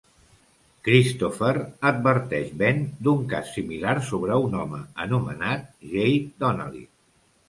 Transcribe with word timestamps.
Christopher 0.85 1.49
adverteix 1.89 2.47
Ben 2.61 2.81
d'un 3.07 3.21
cas 3.33 3.51
similar 3.57 3.93
sobre 4.07 4.39
un 4.47 4.55
home 4.61 4.79
anomenat 5.05 5.69
Jake 5.91 6.33
Donnelly. 6.45 6.83